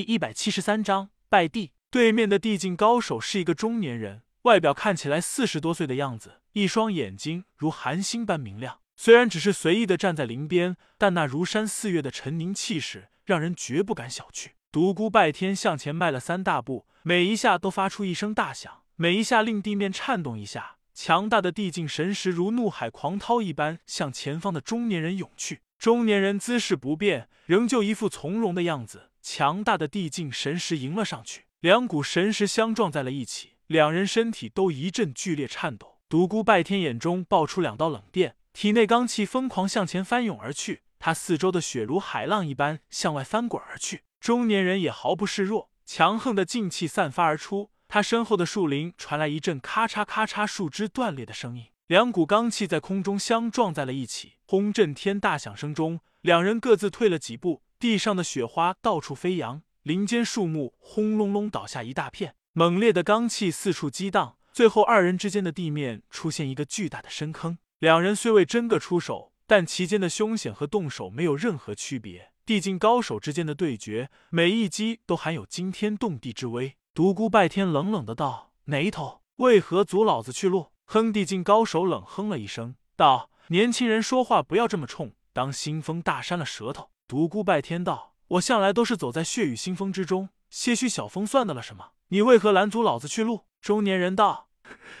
[0.00, 1.72] 第一百七十三章拜地。
[1.90, 8.80] 对面的地境高手是一个中年人，外表看起来四十多岁的样子，一双眼睛如寒星般明亮。
[8.96, 14.52] 虽然只是随意的站在林边，但那如山似月的沉凝气势，让人绝不敢小觑。
[14.72, 20.78] 独孤拜天向前迈了三大步，每一下都发出一声大响，每一下令地面颤动一下。
[20.94, 25.60] 强大的地境神识如怒海狂涛一般向前方的中年人涌去。
[25.78, 29.09] 中年人姿势不变，仍旧一副从容的样子。
[29.22, 35.98] 强大的地境神识迎了上去，两股神识相撞在了一起，两人身体都一阵剧烈颤抖。
[36.08, 44.02] 独孤拜天眼中爆出两道冷电，体内罡气疯狂向前翻涌而去，他四周的血如海浪一般向外翻滚而去。
[44.20, 57.62] 中年人也毫不示弱，强横的劲气散发而出，他身后的树林传来一阵咔嚓咔嚓树枝断裂的声音，两股罡气在空中相撞在了一起，轰震天大响声中，两人各自退了几步。
[57.80, 67.56] 地上的雪花到处飞扬，林间树木轰隆隆倒下一大片，猛烈的罡气四处激荡，最后二人之间的地面出现一个巨大的深坑。
[67.78, 72.32] 两人虽未真个出手，但其间的凶险和动手没有任何区别。
[72.44, 76.76] 地境高手之间的对决，每一击都含有惊天动地之威。
[76.92, 79.22] 独孤拜天冷冷的道：“哪一头？
[79.36, 81.10] 为何阻老子去路？”哼！
[81.10, 91.90] 地境高手冷哼了一声，道：“年轻人说话不要这么冲，当新风大扇了舌头。”独孤拜天道：“我向来都是走在血雨腥风之中，些许小风算得了什么？
[92.10, 94.48] 你为何拦阻老子去路？”中年人道：“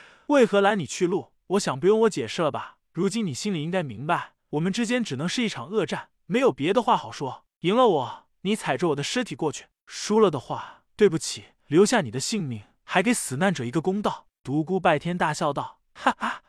[0.26, 1.30] 为何拦你去路？
[1.50, 2.78] 我想不用我解释了吧？
[2.92, 7.44] 如今你心里应该明白，我们之间只能是一场恶战，没有别的话好说。
[7.60, 16.42] 赢了我，你踩着我的尸体过去；输了的话，对不起，留下你的性命，还给死难者一个公道。”独孤拜天大笑道：“哈哈，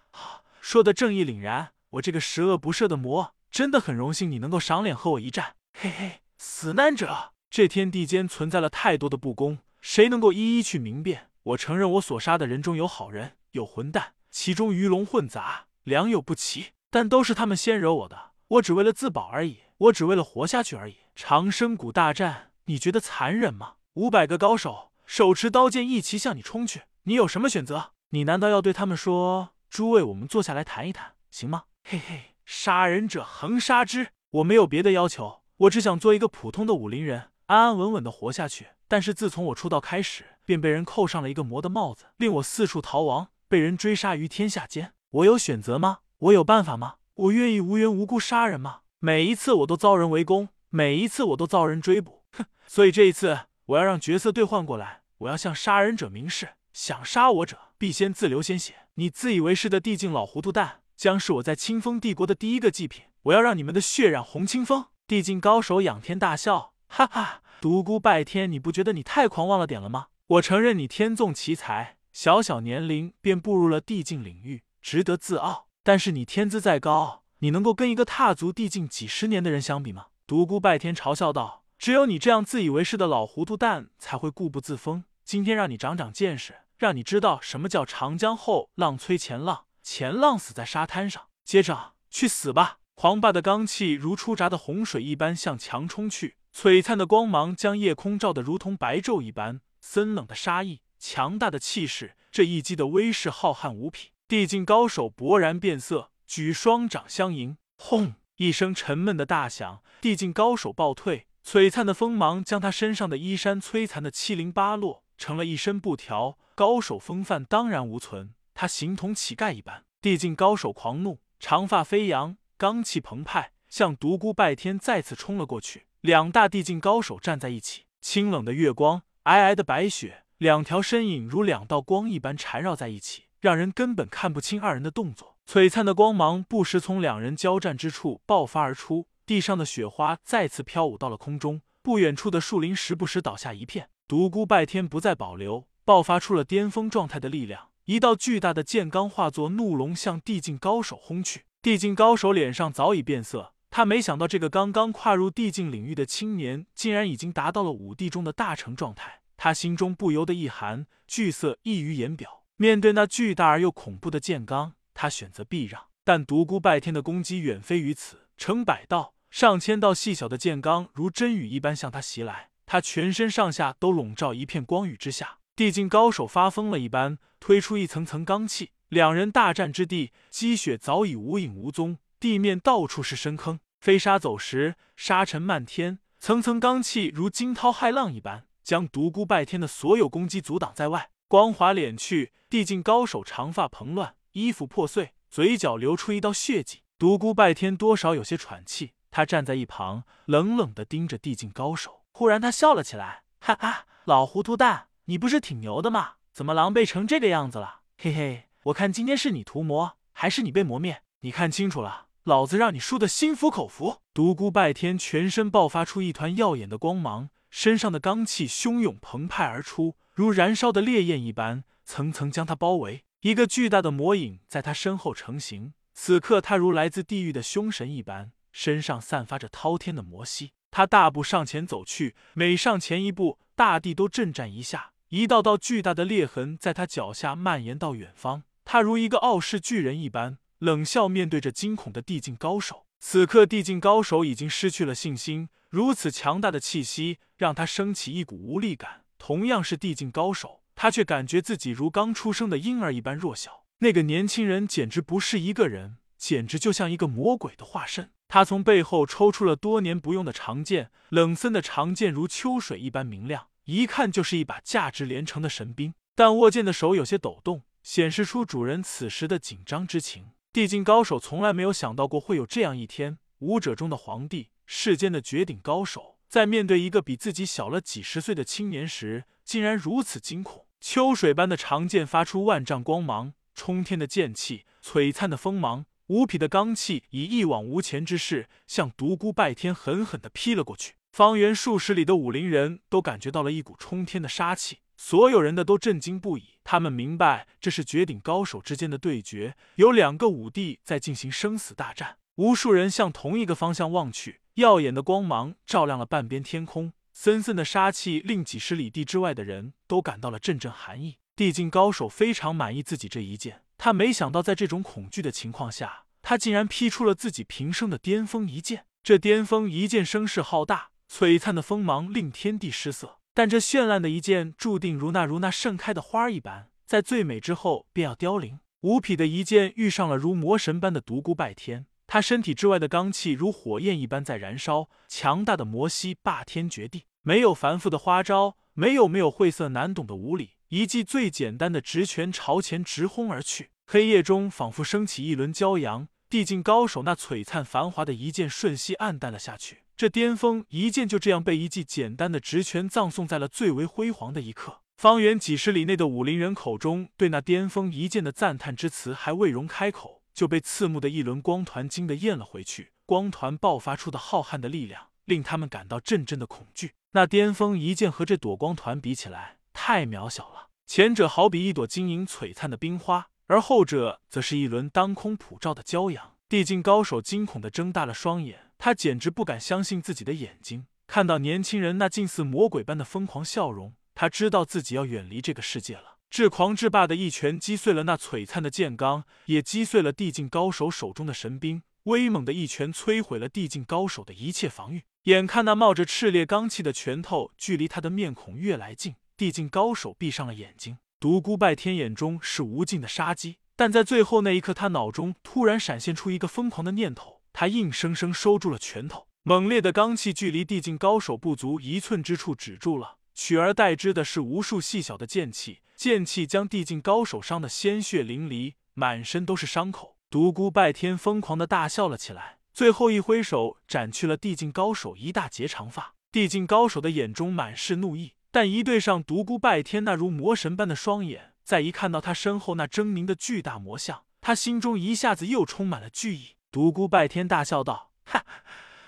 [0.59, 1.73] 说的正义凛然。
[1.91, 11.27] 我这个十恶不赦的魔。”真的很荣幸你能够赏脸和我一战，嘿嘿，死难者，这天地间存在了太多的不公，谁能够一一去明辨？
[11.43, 20.95] 我承认我所杀的人中有好人，有混蛋，其中鱼龙混杂，良莠不齐，但都是他们先惹我的，我只为了自保而已，我只为了活下去而已。
[21.13, 23.73] 长生谷大战，你觉得残忍吗？
[23.95, 27.91] 五百个高手手持刀剑一齐向你冲去，你有什么选择？
[28.11, 32.30] 你难道要对他们说：“诸位，我们坐下来谈一谈，行吗？”嘿嘿。
[32.53, 38.67] 杀人者横杀之，我没有别的要求，我只想做一个普通的武林人，安安稳稳的活下去。
[38.89, 44.91] 但是自从我出道开始，便被人扣上了一个魔的帽子，令我四处逃亡，被人追杀于天下间。
[45.11, 45.99] 我有选择吗？
[46.17, 46.95] 我有办法吗？
[47.13, 48.81] 我愿意无缘无故杀人吗？
[48.99, 52.25] 每一次我都遭人围攻，每一次我都遭人追捕。
[52.33, 52.43] 哼！
[52.67, 58.75] 所以这一次我要让角色兑换过来，我要向杀人者明示：想杀我者，必先自流鲜血。
[58.95, 60.80] 你自以为是的地境老糊涂蛋！
[61.01, 64.85] 将是我在清风帝国的第一个祭品，我要让你们的血染红清风。
[65.07, 67.41] 地境高手仰天大笑，哈哈！
[67.59, 70.09] 独孤拜天，你不觉得你太狂妄了点了吗？
[70.27, 75.65] 我承认你天纵奇才，小小年龄便步入了地境领域，值得自傲。
[75.81, 80.05] 但是你天资再高，你能够跟一个踏足地境几十年的人相比吗？
[80.27, 85.03] 独孤拜天嘲笑道：“只有你这样自以为是的老糊涂蛋才会固步自封。
[85.23, 92.77] 今天让你长长见识，让你知道什么叫长江后浪催前浪。”前浪死在沙滩上，接着去死吧！
[92.95, 99.61] 狂霸的罡气如出闸的洪水一般向墙冲去，璀璨的光芒将夜空照得如同白昼一般。
[99.79, 104.11] 森冷的杀意，强大的气势，这一击的威势浩瀚无匹。
[104.27, 107.57] 地境高手勃然变色，举双掌相迎。
[107.77, 108.13] 轰！
[108.35, 111.27] 一声沉闷的大响，地境高手暴退。
[111.43, 116.37] 璀璨的锋芒将他身上的衣衫摧残的七零八落，成了一身布条。
[116.53, 118.35] 高手风范当然无存。
[118.61, 125.87] 他形同乞丐一般，地境高手狂怒，长发飞扬，罡气澎湃，向独孤拜天再次冲了过去。
[126.01, 135.37] 两大地境高手站在一起，清冷的月光，皑皑的白雪，两条身影如两道光一般缠绕在一起，让人根本看不清二人的动作。
[135.47, 143.89] 璀璨的光芒不时从两人交战之处爆发而出，地上的雪花再次飘舞到了空中，不远处的树林时不时倒下一片。
[144.07, 147.70] 独孤拜天不再保留，爆发出了巅峰状态的力量。
[147.91, 151.43] 一道巨大的剑罡化作怒龙，向地境高手轰去。
[151.61, 159.19] 地境高手脸上早已变色，他没想到这个刚刚跨入地境领域的青年，竟然已经达到了五帝中的大成状态。
[159.35, 162.45] 他心中不由得一寒，惧色溢于言表。
[162.55, 165.87] 面对那巨大而又恐怖的剑罡，他选择避让。
[166.05, 175.39] 但独孤拜天的攻击远非于此，成百道、上千道细小的剑罡如针雨一般向他袭来，他全身上下都笼罩一片光雨之下。
[175.55, 178.71] 地境高手发疯了一般，推出一层层罡气。
[178.89, 185.99] 两人大战之地，积雪早已无影无踪，地面到处是深坑，飞沙走石，沙尘漫天。
[186.19, 191.09] 层层罡气如惊涛骇浪一般，将独孤拜天的所有攻击阻挡在外。
[191.27, 196.81] 光华敛去，地境高手长发蓬乱，衣服破碎，嘴角流出一道血迹。
[196.97, 202.03] 独孤拜天多少有些喘气，他站在一旁，冷冷的盯着地境高手。
[202.11, 206.13] 忽然，他笑了起来：“哈哈，老糊涂蛋，你不是挺牛的吗？
[206.31, 207.81] 怎么狼狈成这个样子了？
[207.97, 211.01] 嘿嘿，我看今天是你屠魔，还是你被磨灭？
[211.21, 223.03] 你看清楚了，老子让你输的心服口服！”独孤拜天全身爆发出一团耀眼的光芒，身上的罡气汹涌澎湃而出，如燃烧的烈焰一般，层层将他包围。
[223.21, 225.73] 一个巨大的魔影在他身后成型。
[225.93, 230.53] 此刻，他如来自地狱的凶神一般，身上散发着滔天的魔息。
[230.71, 234.93] 他大步上前走去，每上前一步，大地都震颤一下。
[235.09, 238.41] 一道道巨大的裂痕在他脚下蔓延到远方。
[238.65, 242.87] 他如一个傲视巨人一般，冷笑面对着惊恐的地境高手。
[242.99, 249.03] 此刻，地境高手已经失去了信心，如此强大的气息让他升起一股无力感。
[249.19, 253.65] 同样是地境高手，他却感觉自己如刚出生的婴儿一般弱小。
[253.77, 258.09] 那个年轻人简直不是一个人，简直就像一个魔鬼的化身。
[258.27, 265.93] 他从背后抽出了多年不用的长剑，冷森的长剑如秋水一般明亮，一看就是一把价值连城的神兵。
[266.13, 270.31] 但握剑的手有些抖动，显示出主人此时的紧张之情。
[270.51, 280.65] 地境高手从来没有想到过会有这样一天，武者中的皇帝，世间的绝顶高手，在面对一个比自己小了几十岁的青年时，竟然如此惊恐。
[280.81, 283.33] 秋水般的长剑发出万丈光芒。
[283.53, 290.95] 冲天的剑气，璀璨的锋芒，无匹的罡气，以一往无前之势向独孤拜天狠狠地劈了过去。
[291.11, 296.51] 方圆数十里的武林人都感觉到了一股冲天的杀气，所有人的都震惊不已。
[296.63, 302.17] 他们明白这是绝顶高手之间的对决，有两个武帝在进行生死大战。
[302.35, 311.17] 无数人向同一个方向望去，耀眼的光芒照亮了半边天空，森森的杀气令几十里地之外的人都感到了阵阵寒意。
[311.35, 318.85] 地境高手非常满意自己这一剑，他没想到在这种恐惧的情况下，他竟然劈出了自己平生的巅峰一剑。
[319.03, 323.19] 这巅峰一剑声势浩大，璀璨的锋芒令天地失色。
[323.33, 328.59] 但这绚烂的一剑，注定如那如那盛开的花一般，在最美之后便要凋零。
[328.79, 337.03] 无匹的一剑遇上了如魔神般的独孤拜天，他身体之外的罡气如火焰一般在燃烧，强大的魔息霸天绝地。
[337.23, 340.51] 没有繁复的花招，没有没有晦涩难懂的武理。
[340.69, 346.07] 一记最简单的直拳朝前直轰而去，黑夜中仿佛升起一轮骄阳。
[346.29, 354.81] 地境高手那璀璨繁华的一剑瞬息暗淡了下去，这巅峰一剑就这样被一记简单的直拳葬送在了最为辉煌的一刻。
[354.97, 362.91] 方圆几十里内的武林人口中，对那巅峰一剑的赞叹之词还未容开口，就被刺目的一轮光团惊得咽了回去。
[363.05, 366.93] 光团爆发出的浩瀚的力量，令他们感到阵阵的恐惧。
[367.13, 376.35] 那巅峰一剑和这朵光团比起来，太渺小了，前者好比一朵晶莹璀璨的冰花，而后者则是一轮当空普照的骄阳。
[376.47, 386.17] 地境高手惊恐的睁大了双眼，他简直不敢相信自己的眼睛，看到年轻人那近似魔鬼般的疯狂笑容，他知道自己要远离这个世界了。
[386.31, 391.83] 至狂至霸的一拳击碎了那璀璨的剑罡，也击碎了地境高手手中的神兵。
[392.05, 395.03] 威猛的一拳摧毁了地境高手的一切防御。
[395.25, 399.13] 眼看那冒着炽烈罡气的拳头距离他的面孔越来近。
[399.37, 409.27] 地境高手闭上了眼睛，独孤拜天眼中是无尽的杀机，但在最后那一刻，他脑中突然闪现出一个疯狂的念头，他硬生生收住了拳头。
[409.43, 420.15] 猛烈的罡气距离地境高手不足一寸之处止住了，取而代之的是无数细小的剑气，剑气将地境高手伤得鲜血淋漓，满身都是伤口。
[420.29, 426.13] 独孤拜天疯狂的大笑了起来，最后一挥手斩去了地境高手一大截长发。
[426.31, 428.33] 地境高手的眼中满是怒意。
[428.51, 436.57] 但一对上独孤拜天那如魔神般的双眼，再一看到他身后那狰狞的巨大魔像，他心中一下子又充满了惧意。
[436.71, 438.45] 独孤拜天大笑道：“哈，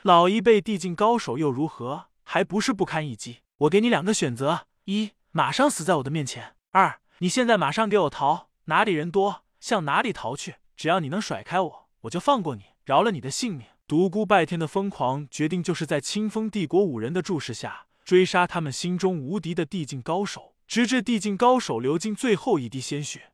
[0.01, 2.07] 老一辈地境高手又如何？
[2.23, 3.37] 还不是不堪一击？
[3.59, 10.55] 我给你两个选择：一，马上死在我的面前；二，你现在马上给我逃，哪里人多向哪里逃去。
[10.75, 17.85] 只要你能甩开我，我就放过你，饶了你的性命。”独孤拜天的疯狂决定，就是在清风帝国五人的注视下。
[18.03, 23.31] 追杀他们心中无敌的地境高手，直至地境高手流尽最后一滴鲜血。